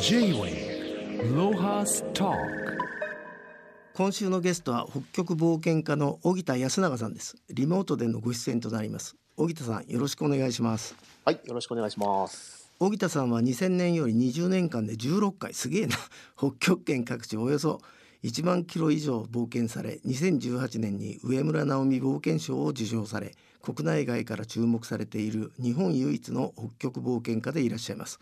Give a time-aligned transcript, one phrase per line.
[0.00, 2.32] J-Way ロハスタ
[3.94, 7.36] 今週のゲストは北極冒険家の荻田康永さんです。
[7.50, 9.16] リモートでのご出演となります。
[9.36, 10.94] 荻田さんよろしくお願いします。
[11.24, 12.70] はいよろしくお願いします。
[12.78, 15.96] 荻田さんは2000年より20年間で16回すげえな。
[16.36, 17.80] 北極圏各地およそ
[18.22, 28.20] 1万キロ以上冒険され2018年に上村直美冒険賞を受賞され国内外から注目されている日本唯一の北極冒険家でいらっしゃいます、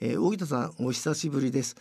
[0.00, 1.76] えー、荻田さんお久しぶりです。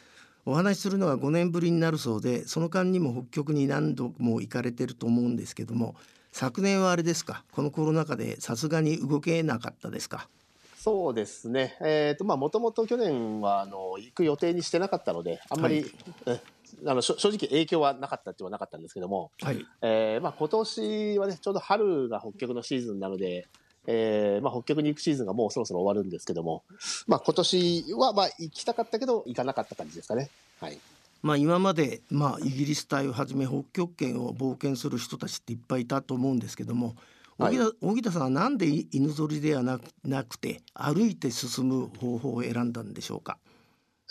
[0.46, 5.96] お話しするのは5年ぶりになるそうでその間にも北極に何度も行かれてると思うんですけども
[6.32, 7.44] 昨年はあれですか？
[7.52, 10.28] このコロナ禍でさすがに動けなかったですか？
[10.76, 15.86] そうですね、えーとまあ、もともと去年はあの行く予定にしてなかったので、あんまり、
[16.26, 16.42] はい、
[16.86, 19.66] あの正直影響はなかったってはなかったんですけども、はい。
[19.82, 23.48] えーまあ、今年はねちょうど春が北極のシーズンなので、
[23.92, 26.64] えーまあ、北極に行くシーズンがもうそろそろ終わるんですけども、
[27.08, 30.30] まあ、今年はまあ行きたかったけど行かなかった感じですかね。
[30.62, 30.78] はい。
[31.24, 36.96] まあ、今まで、まあ、イギリス隊をはじめ北極圏を冒険する人たちっていっぱいいたと思うんですけども
[37.40, 39.80] 荻田,、荻田さんはなんで犬ぞりではな
[40.24, 43.38] くて歩いて進む方法を選んだんでしょうか？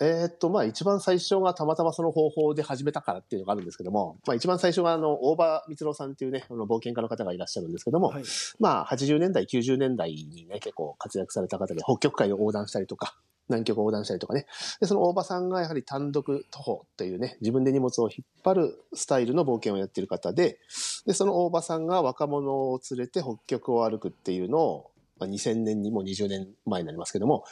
[0.01, 8.23] えー、っと、まあ一番最初がたまたまその方法で始めたからっていうのがあるんですけども、まあ一番最初があの、大場光郎さんっていうね、あの冒険家の方がいらっしゃるんですけども、はい、
[8.61, 13.17] まあ80年代、90年代にね、結構活躍された方で、北極海を横断したりとか、
[13.49, 14.47] 南極を横断したりとかね。
[14.81, 20.59] で、その大場さんがやはり単独徒歩というね、自分で荷物を引っ張るスタイルの冒険をやっている方で、
[21.07, 27.45] で、その大場さんが若者を連れて北極を歩くっていうのを、まあ、2000年にも20年前になりますけども、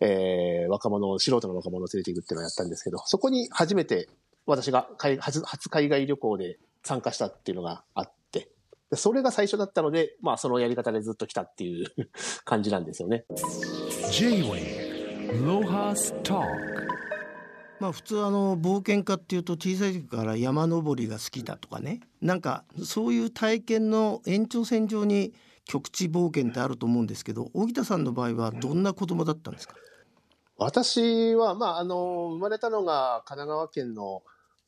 [0.00, 4.08] えー、若者、素人の若者を連れていくっていうのをやったんですけど、そこに初めて
[4.46, 8.50] 私が初初海外旅行で参加したっていうのがあって、
[8.92, 11.86] それが最初だったので、まあそのやり方でずっと来たっていう
[12.44, 13.24] 感じなんですよね。
[14.10, 14.94] J-Way
[15.46, 16.40] ロハスタ
[17.80, 25.34] まあ普通あの冒険家っていうと小さい時から山登りが好きだとかねなんかそういう体験の延長線上に
[25.66, 29.74] 極地冒険ってあると思うんですけど荻田さんの場合はどんな子供だったんですか？
[30.56, 34.22] 私は、まあ、あの生まれたのが神奈川県の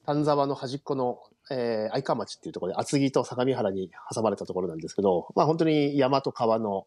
[0.04, 1.18] 丹沢の端っこの、
[1.50, 6.86] えー、愛川町っていうところで厚木と相模原に挟まれたところなんですけど、まあ、本当に山と川の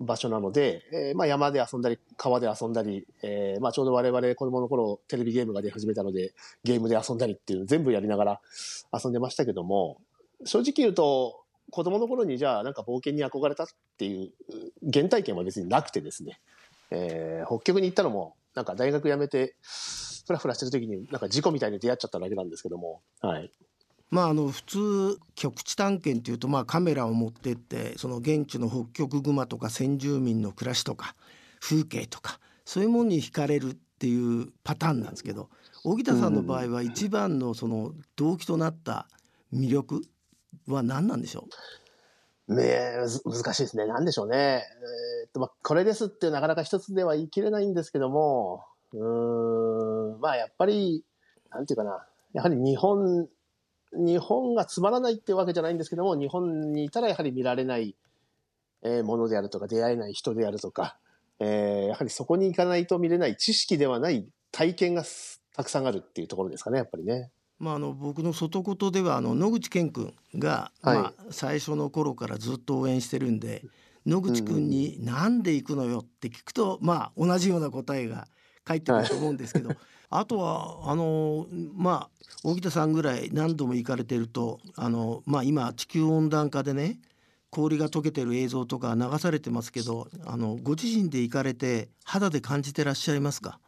[0.00, 6.32] 場所なので、えー、まあ、山で遊んだり川で遊んだり、えーまあ、ちょうど我々子供の頃テレビゲームが出始めたので
[6.64, 8.40] ゲームで遊んだりっていう全部やりながら
[8.92, 9.98] 遊んでましたけども
[10.44, 11.39] 正直言うと
[11.70, 13.66] 子供の頃にじゃあなんか冒険に憧れたっ
[13.98, 14.30] ていう
[14.92, 16.40] 原体験は別になくてですね、
[16.90, 19.54] えー、北極に行ったのもなんか大学辞めて
[20.26, 23.50] ふらふらしてる時になんか事故みたいに出会っちゃっただけなんですけども、はい。
[24.10, 31.14] まあ、あの普通極地探検っていうとまあカメラを持ってってその現地の北極熊とか先住民の暮らしとか
[31.60, 35.48] 風景とかそういうものに惹かれるっていうパターンなんですけど
[35.84, 39.06] 荻田さんの場合は一番のその動機となった
[39.54, 40.02] 魅力
[40.74, 41.46] は何なんでしょ
[42.48, 42.54] う？
[42.54, 43.86] ね難しいですね。
[43.86, 44.36] 何でしょうね。
[44.36, 51.04] えー、っと、まあ、これですってなかなか一つでは言い切れないんですけども、うん、まあ、やっぱり、
[51.50, 52.04] なんていうかな。
[52.32, 53.28] やはり日本、
[53.92, 57.96] 日本がつまらないってわけじゃないんですけども、日本にいたらやはり見られない、
[58.82, 60.96] えー、ものであるとか、出会えない人であるとか、
[61.38, 65.04] えー、やはりそこに行かないと見れない知識ではない体験が
[65.54, 67.30] たくさんあるっていうところですかね、やっぱりね。
[67.60, 73.64] まあ、あの僕の外言ではあの野口健君が、まあ、最初の頃からずっと応援してるんで
[74.06, 78.26] 野口君に「なんで行くのよ」って聞くと、まあ、同じような答えが
[78.64, 79.70] 返ってくると思うんですけど、
[80.10, 86.98] あとはあのまあ荻田さんぐらい何度も行かれてるとあの、まあ、今地球温暖化でね
[87.50, 93.60] 氷が溶けてる映像とか流されてますけどあのご自身で行かれて肌で感じてらっしゃいますか？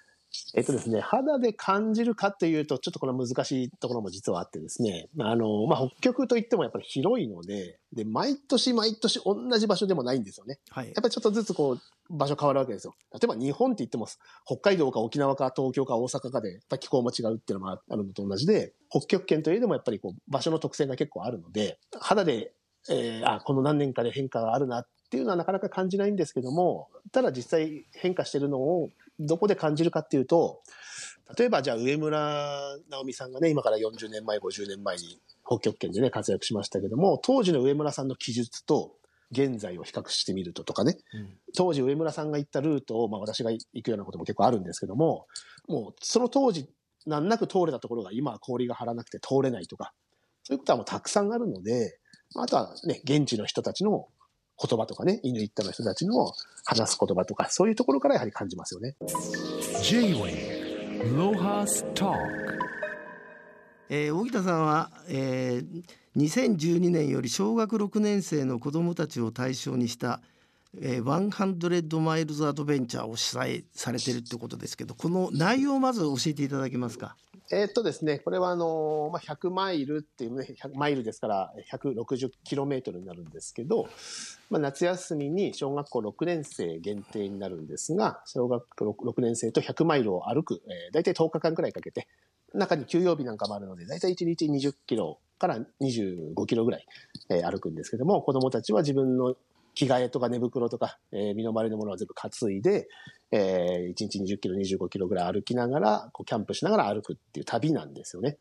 [0.55, 10.59] えっとですね、肌で感じるかというと、ちょっとこれは難しいところも実はあってですね、あの、まあ、北極といってもやっぱり広いので、で、毎年毎年同じ場所でもないんですよね。
[10.71, 10.87] はい。
[10.87, 12.95] やっぱりちょっとずつこう、場所変わるわけですよ。
[13.13, 14.07] 例えば日本って言っても、
[14.47, 22.53] 北海道か沖縄か東京か大阪かで、やっぱ気候も違うっていうのもあるのと同じで、北極圏といえどもやっぱりこう、場所の特性が結構あるので、肌で、
[22.89, 30.63] えー、あ、この何年かで変化があるなっていうのはなかなか感じないんですけども、ただ実際変化してるのをどこで感じるかっていうと、
[31.39, 38.93] 例えばじゃあ上村直美さんがね、今から40年前、50年前に北極圏でね、活躍しましたけども、当時の上村さんの記述と
[39.31, 45.27] 現在を比較してみるととかね、うん、当時上村さんが行ったルートを、まあ私が行くようなことも結構あるんですけども、
[45.69, 46.69] もうその当時
[47.07, 49.93] 難なく通れたところが今は氷が張らなくて通れないとか、
[50.45, 51.99] そういうことはもうたくさんあるので、
[52.37, 54.09] あとはね、現地の人たちの
[54.63, 56.33] 言葉とかね、イヌイッタの人たちの
[56.65, 58.95] 話す言葉とか、そういうところからやはり感じますよね。
[59.83, 60.63] J-Way
[63.89, 65.83] えー、荻田さんは、えー、
[66.17, 70.23] 2012年より小学6年生の子どもたちを対象にした
[70.81, 77.17] えー、100マイルズアドベンチャーを主催されてるってことですけどこの内容をまず教えていただけますか？
[77.51, 83.89] えー、っとですね、これはあのまあ、100マイルっていうね、100マイルですから160キロメートルになるんですけど、
[84.49, 92.09] まあ、夏休みに小学校6年生限定になるんですが、小学校 6, 6年生と100マイルを歩く、えー、大体10日間くらいかけて、
[92.55, 96.87] 中に休養日なんかもあるので、大体1日20キロから25キロぐらい、
[97.29, 99.35] えー、歩くんですけども、子供たちは自分の
[99.75, 102.89] 着替えとか寝袋とか、えー、身の回りのものは全部担いで、
[103.31, 108.39] えー、1日20キロ、25キロぐらい歩きながら、こうキャンプしながら歩くっていう旅なんですよね。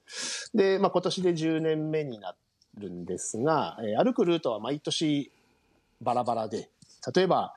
[0.54, 2.36] で、まあ今年で10年目にな
[2.78, 5.32] るんですが、えー、歩くルートは毎年
[6.02, 6.70] バラバラで、
[7.16, 7.54] 例えば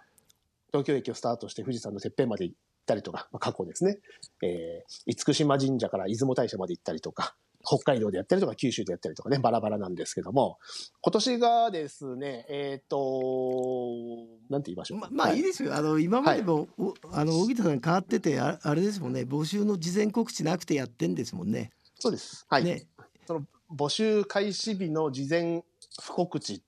[0.68, 2.56] 東京駅をスタートして富士山のてっぺんまで行っ
[2.86, 3.98] たりとか、まあ、過去ですね、
[4.42, 7.34] えー、厳島神社から出雲大社まで行ったりとか、
[7.64, 10.58] 北海道でやったりとか九州でやったりとかね、バラバラなんですけども、
[11.00, 14.98] 今年がですね、えっ、ー、と、なんて言いましょう。
[14.98, 15.74] ままあ、はい、いいですよ。
[15.74, 21.72] あの、今までも、はい、あの、荻田さん変わっててあ、あれですもんね、募集の事前告知なくてやってんですもんね。
[21.98, 22.46] そうです。
[22.48, 22.64] はい。
[22.64, 22.86] ね、
[23.26, 23.44] その
[23.74, 25.64] 募集開始日の事前
[26.02, 26.62] 不告知、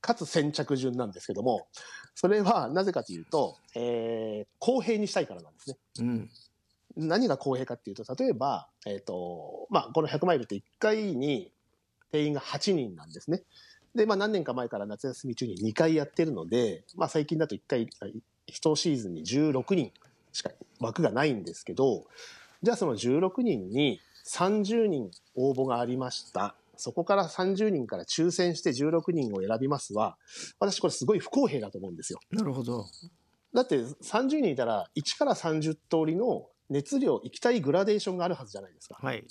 [0.00, 1.66] かつ先着順なんですけども、
[2.14, 5.76] それはなぜかというと、えー、公平にしたいからなんですね。
[6.00, 6.30] うん。
[6.96, 11.52] 何が公平かっていうと、例えば、えっ、ー、と、まあ、この100マイルって1回に
[12.10, 13.42] 定員が8人なんですね。
[13.94, 17.88] で、まあ、何年か前から夏休み中に2回やってるので、まあ、最近だと1回、
[18.50, 19.92] 1シーズンに16人
[20.32, 20.50] しか
[20.80, 22.04] 枠がないんですけど、
[22.62, 26.54] じゃあその16人に30人応募がありました。
[26.76, 30.16] そこから30人から抽選して16人を選びますは、
[30.58, 32.20] 私これすごい不公平だと思うんですよ。
[32.30, 32.86] なるほど。
[33.54, 38.98] だって30人いたら1から30通りの熱量、行きたいグラデーションがあるはずじゃないですか。
[39.00, 39.24] はい。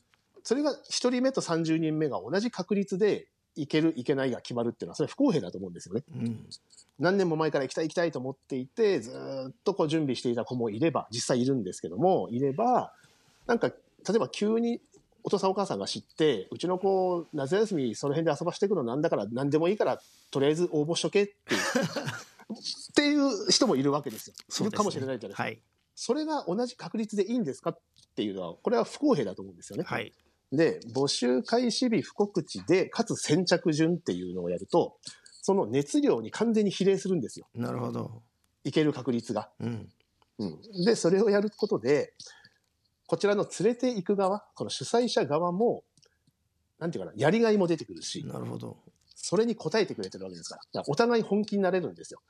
[0.43, 0.75] それが1
[1.09, 6.03] 人目と30人目が同じ確率で行ける、行けないが決まるっていうのは、それは不公平だと思うんですよね。
[6.15, 6.45] うん、
[6.99, 9.11] 何年も前から行きたい行きたいと思っていて、ず
[9.49, 12.93] っとこう準備していた子もいれば、実際いるんですけども、いれば、
[13.47, 13.75] なんか、例
[14.15, 14.81] えば急に
[15.23, 19.99] お父さんお母さんが知って、うちの子、夏休みその辺で遊ばしていくのなんだから、何でもいいから、
[20.31, 21.61] とりあえず応募しとけっていう。
[22.51, 24.33] っていう人もいるわけですよ。
[24.61, 25.43] いるかもしれないじゃないですか。
[25.43, 25.61] はい、
[25.95, 27.79] それが同じ確率でいいんですかっ
[28.15, 29.83] ていうのは、これは不公平だと思うんですよね。
[29.85, 30.11] はい。
[30.51, 34.97] で、募集開始日不告知で、かつ先着順っていうのをやると、
[35.41, 37.47] その熱量に完全に比例するんですよ。
[37.55, 38.21] なるほど。
[38.63, 39.49] いける確率が。
[39.59, 39.89] うん。
[40.39, 40.85] うん。
[40.85, 42.13] で、それをやることで、
[43.07, 45.83] こちらの連れて行く側、この主催者側も、
[46.79, 48.25] なんていうかな、やりがいも出てくるし。
[48.25, 48.77] なるほど。
[49.15, 50.61] それに応えてくれてるわけですから。
[50.61, 52.21] からお互い本気になれるんですよ。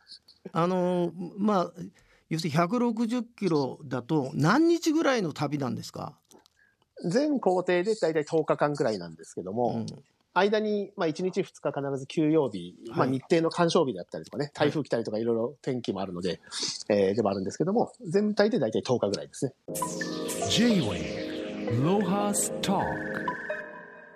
[0.51, 1.73] あのまあ、
[2.31, 6.17] 要するに160キロだと何日ぐらいの旅なんですか？
[7.03, 9.85] 全行程で大体10日間くらいなんですけども、うん、
[10.33, 16.39] 間に、まあ、1日2日必ず休養日、はい、まあ、日程の干渉日だったりとかね、台風来たりとかいろいろ天気もあるので、はい、
[16.89, 19.53] えー、でもあるんですけども、全体で大体10日ぐらいですね。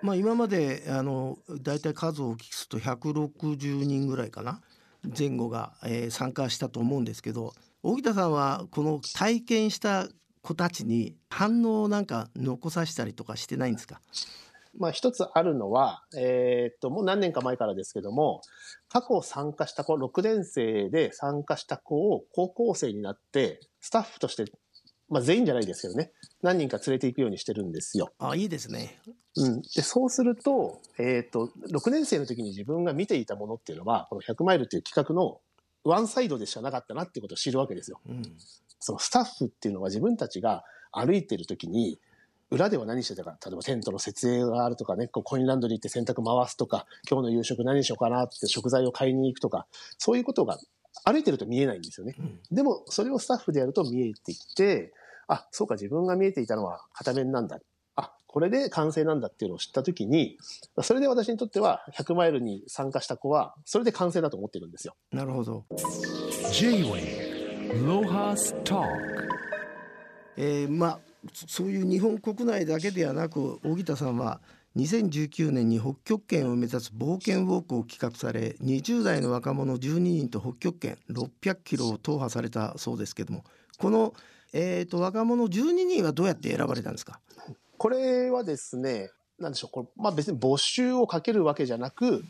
[0.01, 4.61] まあ、今まであの大体数をお聞きすると160人ぐらいかな
[5.17, 10.07] 前後が、えー、参加したと思うんですけど荻田さんはこの体験した
[10.41, 14.01] 子たちに反応をなんか残させたりとかしてないんですか？
[14.77, 18.41] まあ一つあるのは、えー、っと、もう何年か前からですけども、
[18.89, 24.45] 過去参加した子、6年生で参加した子を高校生になって、スタッフとして、
[25.07, 28.11] まあ全員じゃないですけどね、何人か連れて行くようにしてるんですよ。
[28.19, 28.99] あ、いいですね。
[29.37, 29.61] うん。
[29.61, 35.39] で、そうすると、えー、っと、6年生の時に自分が見ていたものっていうのは、この100マイルっていう企画の
[35.85, 38.01] ワンサイドでしかなかったなってことを知るわけですよ。
[38.09, 38.21] うん、
[38.79, 41.99] そのスタッフっていうのは自分たちが歩いてる時に、
[42.51, 50.59] 裏では何してたか、例えばテントの設営があるとかね、こうコインランドリーって洗濯回すとか、今日の夕食何しようかなって食材を買いに行くとか、そういうことが
[51.03, 52.15] 歩いてると見えないんですよね。
[52.17, 54.93] うん、でも、それをスタッフでやると見えてきて、
[55.27, 57.59] あ、そうか、自分が見えていたのは片面なんだ。
[58.35, 60.37] これで完成なんだっていうのを知ったときに、
[60.81, 64.97] それで私にとっては100マイルに参加した子は、それで完成だと思ってるんですよ。
[65.13, 65.63] なるほど。
[66.51, 68.85] J-Way ロハスター
[70.35, 70.99] えー、まあ
[71.47, 74.41] そういう日本国内だけではなく荻田さんは
[74.75, 83.45] 2019年に北極圏を目指す冒険ウォークを企画され20代の若者12人と北極圏600キロを踏破されたそうですけども
[83.77, 84.13] この、
[84.51, 87.21] えーと若者12人はどうやって選ばれたんですか？
[87.77, 92.23] これはですね、なんでしょう、これまあ別に募集をかけるわけじゃなく、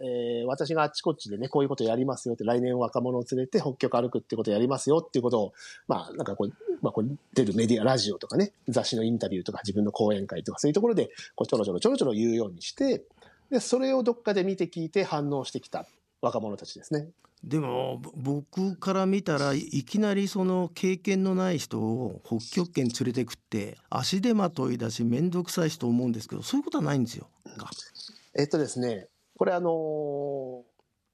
[0.00, 5.52] えー、私があっちこっちでね、こういうことやりますよって、来年若者を連れて北極歩くってことやりますよっていうことを、
[5.88, 13.04] まあなんかこう、まあ、こう出るメディア、ラジオとかね、雑誌のインタビューとか自分の講演会とかそういうところで、こうちょろちょろちょろちょろ言うようにして、
[13.50, 15.86] で、それをどっかで見て聞いて反応してきた
[16.20, 17.08] 若者たちですね。
[17.44, 27.28] でも僕から見たらいきなりその経験のない人を北極圏連れてくって足手まといだし面倒くさいしと思うんですけどそういうことはないんですよ。
[28.34, 30.62] えっとですねこれあのー、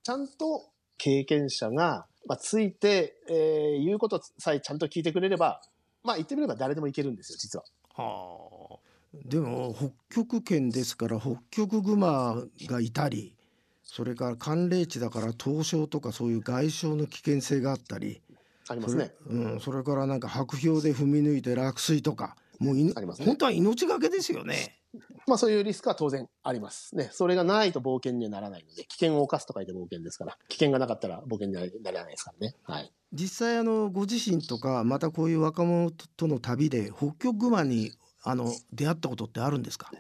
[0.05, 0.67] ちゃんと
[0.99, 5.61] 経験者が、まあ、ついて、えー、言うことさえちゃんと聞いてくれれば
[6.05, 7.65] まあ言ってみれば誰でもいけるんですよ実は。
[7.95, 8.91] はあ。
[9.25, 9.75] でも
[10.09, 13.35] 北極圏ですから北極熊がいたり
[13.93, 18.23] それから寒冷地だから凍傷とかそういう外傷の危険性があったり
[18.69, 22.93] ありますねそれ,、うん、それからなんか白氷で踏み抜いて落水とかもうい、ね、
[23.25, 24.77] 本当は命がけですよね。
[25.27, 26.95] まあそういうリスクは当然あります。
[26.95, 27.09] ね。
[27.11, 32.55] それがないと冒険にはならないので、危険を冒すと書いて冒険ですから、危険がなかったら冒険にならないですからね。
[32.65, 32.93] はい。
[33.15, 37.93] 実際あのご自身とかまたこういう若者との旅で北極熊に
[38.23, 39.91] あの出会ったことってあるんですか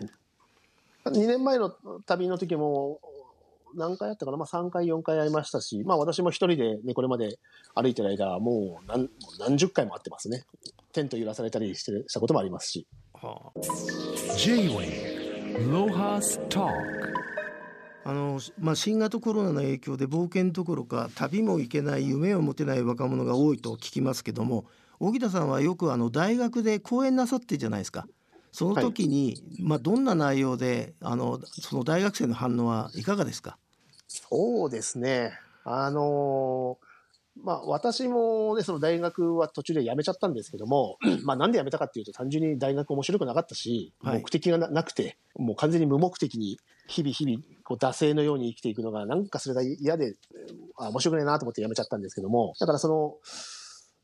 [1.06, 1.70] ？2年前の
[2.04, 3.00] 旅の時も
[3.75, 7.39] 何回あったかな、まあ、3回、4回会いましたし、まあ、私も一人で、ね、これまで
[7.75, 9.09] 歩いてる間、もう何
[9.39, 10.45] 何十回も会ってますね。
[10.93, 12.87] テント揺らされたりしてしたこともありますし。
[13.15, 13.61] はあ、
[18.03, 24.65] あのまあ、新型コロナの影響で冒険どころか旅も行けない夢を持てない若者が多いと聞きますけども
[25.00, 28.07] 荻田さんはよくあの大学で講演なさってじゃないですか。
[28.52, 33.59] その時に、はい、まあ、どんな内容であのその大学生の反応はいかがですか？
[34.09, 35.33] そうですね。
[35.64, 36.78] あの
[37.42, 50.16] まあ、私もね、その大学は途中で辞めちゃったんですけども、 まあなんで辞めたかっていうと単純に大学面白くなかったし、目的がなくて、もう完全に無目的に日々日々、こう惰性のように生きていくのが、なんかそれが嫌で、
[50.76, 53.14] あ面白くないなと思って辞めちゃったんですけども、だからその、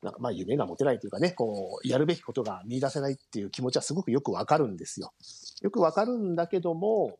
[0.06, 5.12] なんかまあ夢が持てないというかね、こう、やるべきことが見出せないっていう気持ちはすごくよくわかるんですよ。
[5.62, 7.18] よくわかるんだけども、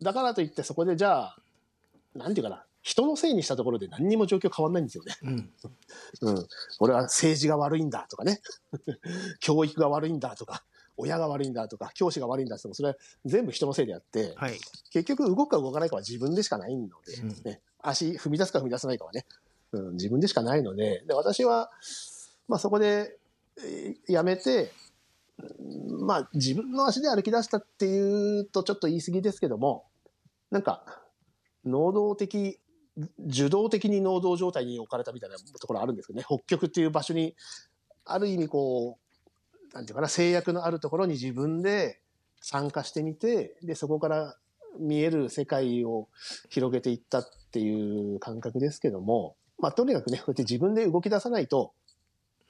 [0.00, 1.36] だからといってそこでじゃあ、
[2.14, 5.14] なんていうかな、人のせいにしたところで何にも状況変わんないんですよね。
[5.22, 5.52] うん。
[6.22, 6.48] うん。
[6.80, 8.40] 俺は政治が悪いんだとかね。
[9.40, 10.64] 教育が悪いんだとか。
[10.96, 14.58] 親が悪いんだとか、教師が悪いんだっても、それは全部人のせいであって、はい、
[14.90, 17.16] 結局動くか動かないかは自分でしかないので、
[17.50, 19.24] ね、うん、足踏み出すか踏み出さないかはね、
[19.72, 21.70] うん、自分でしかないので、で私は、
[22.52, 23.16] まあそこで、
[23.64, 24.72] えー、やめて、
[26.06, 29.86] まあ自分の足で歩き出したっていうとちょっと言い過ぎですけども、
[30.50, 30.84] なんか、
[31.64, 32.60] 能動的
[33.26, 37.34] 受動的に能動状態に置かれたみたいなところあるんですけどね、北極っていう場所に、
[38.04, 38.98] ある意味こ
[39.72, 42.00] う、なんていうかな、制約のあるところに自分で
[42.42, 44.36] 参加してみて、で、そこから
[44.78, 46.08] 見える世界を
[46.50, 51.72] 広げていったっていう感覚ですけども、まあ、とにかくね、こうやって自分で動き出さないと、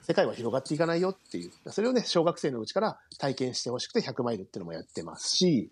[0.03, 5.69] 世界は広がっていかないよっていう、それをね、小学生のうちから体験してほしくて100マイルっていうのもやってますし、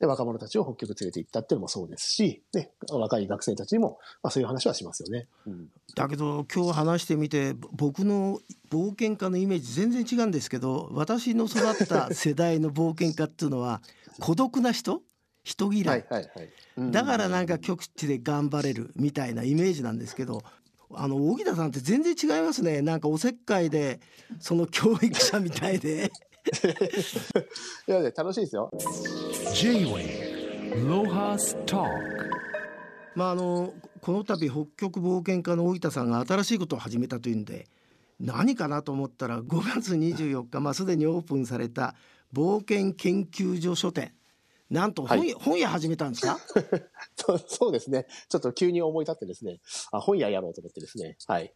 [0.00, 5.26] で、若者たちを北極連れて行ったっていうのもそうですし、ね、若い学生たちにも、まあそういう話はしますよね。
[5.46, 8.40] うん、だけど今日話してみて、僕の
[8.70, 13.82] 冒険家のイメージ全然違うんですけど、私の育った世代の冒険家っていうのは、
[14.20, 15.02] 孤独な人？
[15.42, 16.48] 人嫌い,、はいはいはい。
[16.78, 20.42] うん、だからなんか極地で頑張れるみたいなイメージなんですけど
[20.92, 22.82] あの荻田さんって全然違いますね。
[22.82, 24.00] なんかおせっかいで
[24.40, 26.10] その教育者みたいで。
[27.88, 28.70] いやね楽しいですよ。
[29.54, 31.84] J-Way ロハスタ
[33.14, 37.66] まああのこの度北極冒険家の荻田さんが新しいことを始めたというんで
[38.20, 41.94] 何かなと思ったら5月24日、まあ、すでにオープンされた
[42.32, 44.12] 冒険研究所書店
[44.70, 46.38] なんと本,、はい、本屋始めたんですか？
[47.16, 48.06] そうそうですね。
[48.28, 49.60] ちょっと急に思い立ってですね、
[49.92, 51.52] あ本屋やろうと思ってですね、はい、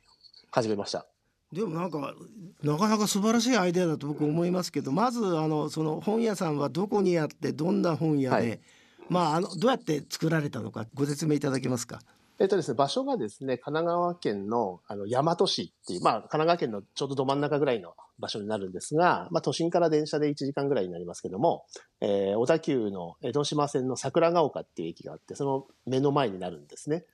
[0.50, 1.06] 始めました。
[1.52, 2.14] でもなんか
[2.62, 8.60] なかなか素晴らしいアイデアだと僕思いますけどまずあのその本屋さんはどこにあってどんな本屋で、はい、
[9.08, 12.02] まああのどうやって作られたのかご説明いただけますか？
[12.40, 21.64] えっとですね、場所がですね、神奈川県のあの大和市っていう、まあ神奈川県のちょうどど真ん中ぐらいの場所になるんですが、まあ都心から電車で1時間ぐらいになりますけども、
[22.00, 27.04] えー、小田急の江戸島線の桜ヶ丘っていう駅があって、その目の前になるんですね。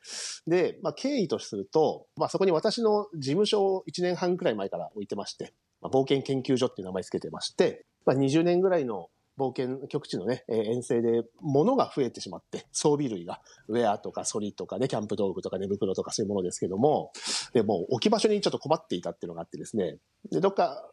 [0.47, 17.13] で、まあ経緯とすると、まあそこに私の事務所を1年半くらい前から置いてまして、まあ、冒険研究所っていう名前つけてまして、まあ20年ぐらいの冒険極地のね、えー、遠征で物が増えてしまって、 装備類が、ウェアとかソリとかね、キャンプ道具とか寝袋とかそういうものですけども、
[17.53, 19.99] で、もう置き場所にちょっと困っていたっていうのがあってですね、
[20.31, 20.89] で、どっか、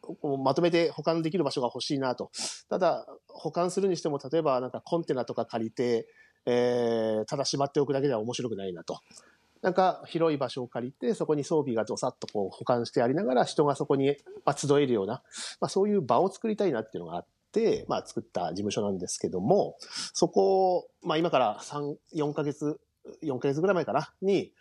[0.00, 2.30] こうまとめて保管できる場所が欲しいなと。
[2.68, 6.08] ただ、保管するにしても、例えばなんかコンテナとか借りて、
[6.46, 9.00] えー、ただしまっておくだけでは面白くないなと。
[9.60, 14.16] なんか広い場所を借りて、そこに装備がどさっとこう保管してありながら、人がそこに
[14.56, 15.22] 集えるような、
[15.60, 17.37] まあ、そういう場を作りたいなっていうのがあって、
[17.88, 19.76] まあ、作った事務所なんですけども、
[20.12, 22.80] そこを、まあ、今から3、4ヶ月、
[23.22, 24.52] 4ヶ月ぐらい前かな、に、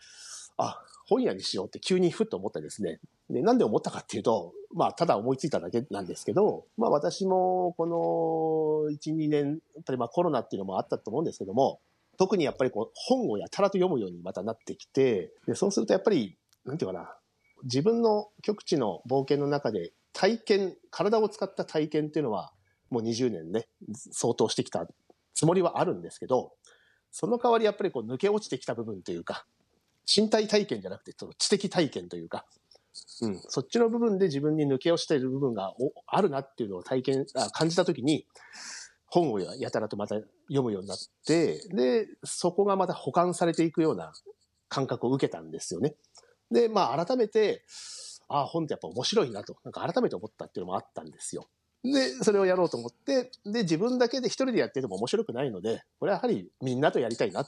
[0.57, 2.99] あ、本屋にしようって急にふっと思ったですね。
[3.29, 7.85] で、なんで思ったかっていうと、まあ、ただ思いついただけなんですけど、まあ、私もこ
[8.89, 11.79] の1、2年、やっぱりまあコロナっていうのもあったと思うんですけども、
[12.17, 17.15] 特にやっぱりこう本をやたらと読むようにまたなってきて、でそうするとやっぱり、なんていうかな、
[17.63, 22.51] 自分の極地の冒険の中で体験、体を使った体験っていうのは
[22.89, 23.67] もう20年ね、
[24.11, 24.87] 相当してきた
[25.33, 26.53] つもりはあるんですけど、
[27.11, 29.45] その代わりやっぱりこう抜け落ちてきた部分というか、
[30.07, 32.45] 身体体験じゃなくて、その知的体験というか、
[33.21, 35.73] うん、そっちの部分で自分に抜け落ちている部分が
[36.07, 38.25] あるなっていうのを体験、あ感じたときに、
[39.09, 40.15] 本をやたらとまた
[40.47, 44.13] 読むようになって、で、そこがまた保管されていくような
[44.69, 45.95] 感覚を受けたんですよね。
[46.51, 47.63] で、まあ改めて、
[48.27, 51.47] ああ、本ってやっぱ面白いなと、なんか改めて思ったっていうのもあったんですよ。
[51.91, 57.47] で、それをやろうと思って、で、自分だけで一人でやってても面白くないので、これはやはりみんなとやりたいなっ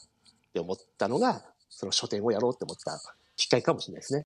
[0.54, 3.00] て思ったのが、その書店をやろうって思った
[3.38, 4.24] きっかけかもしれないですね。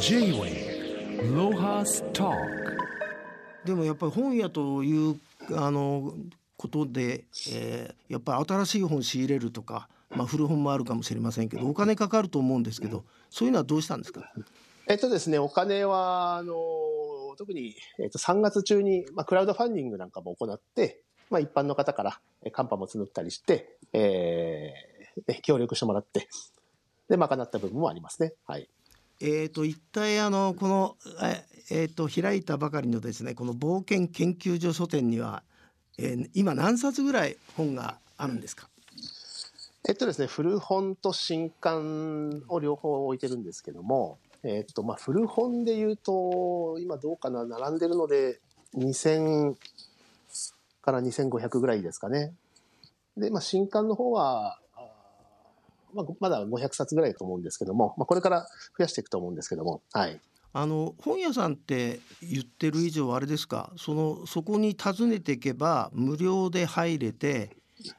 [0.00, 2.30] J-Way ロハスタ
[3.64, 5.20] でもやっぱり本屋という
[5.54, 6.14] あの
[6.56, 14.32] ことで、えー、やっぱり新しい本仕入れるとか、まあ、古本もあるかもしれませんけどお金かかると思うんですけどそういうのはどうしたんですか？
[14.88, 16.54] えっとですねお金はあの
[17.36, 22.20] 特に、えっと、3月中に、まあ、クラウドファンディングなんかも行って、まあ、一般の方から
[22.52, 26.28] カンパも募ったりして、えー、協力してもらって
[27.08, 28.34] で賄った部分もありますね。
[28.46, 28.68] はい
[29.20, 30.96] えーと、一体あのこの、
[31.70, 35.44] えーと、開いたばかりのですねこの冒険研究所書店には、
[35.98, 38.68] えー、今何冊ぐらい本があるんですか？
[39.88, 48.40] えっとですね古本と新刊を両方置いてるんですけども、えっとまあ、古本でいうと今どうかな並んでるので
[48.76, 49.54] 2000
[50.80, 52.32] から2500ぐらいですかね。
[53.16, 54.58] で、まあ、新刊の方は
[55.94, 58.46] まあ、まだ500冊ぐらいだと思うんですけども、まあ、これから
[58.78, 60.18] 増やしていくと思うんですけども、はい、
[60.54, 63.72] あの本屋さんって言ってる以上あれですか？
[63.76, 67.50] そのそこに訪ねていけば無料で入れて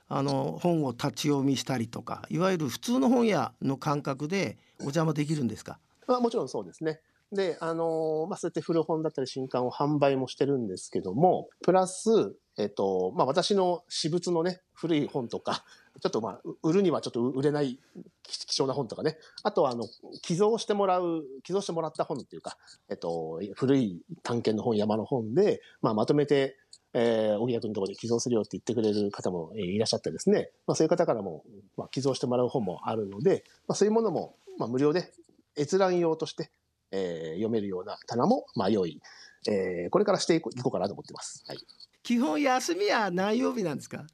[0.07, 7.01] あの本を立ち読みしたりとかいわゆる普通の本屋の感覚でお邪魔できるんですか、まあ、もちろんそうですね。
[7.33, 15.65] で、あのまあ、そうやって古本だったり新刊を販売もしてるんですけども、プラス、えっと、まあ、私の私物のね、古い本とか、
[16.01, 17.79] ちょっとまあ、売るにはちょっと売れない
[18.23, 19.17] 貴重な本とかね。
[19.43, 19.85] あとは、あの、
[20.21, 22.57] 寄贈してもらう、寄贈してもらった本っていうか、
[22.89, 26.57] えっと、古い探検の本、山の本で、まあ、まとめて、
[26.93, 31.43] えー、小木君のところに寄贈するよって言ってくれる方もいらっしゃってですね、まあ、そういう方からも、
[31.75, 35.11] まあ、寄贈してもらう本もあるので、まあ、そういうものも、まあ、無料で
[35.57, 36.51] 閲覧用として、
[36.91, 39.01] えー、読めるような棚も、まあ、用意、
[39.47, 41.43] えー、これからしていこうかなと思ってます。
[41.47, 41.57] はい。
[42.03, 44.05] 基本休みは何曜日なんですか？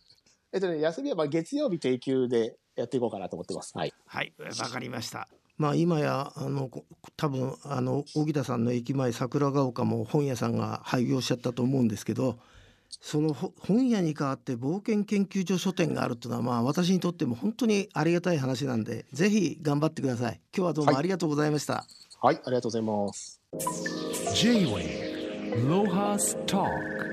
[0.52, 3.78] えっとね、休みはまあ月曜日定休でやっていこうかなと思ってます。
[3.78, 3.94] はい。
[4.06, 5.28] はい、わかりました。
[5.58, 6.70] まあ今やあの
[7.18, 12.40] 多分あの荻田さんの駅前桜ヶ丘も本屋さんが廃業しちゃったと思うんですけど
[12.90, 20.42] その本屋に代わって冒険研究所書店があるっていうのはまあ私にとっても本当にありがたい話なんでぜひ頑張ってください。
[20.56, 21.86] 今日はどうもありがとうございました、はい、
[22.22, 23.42] はい、ありがとうございます。
[24.36, 27.09] J-Way ロハスター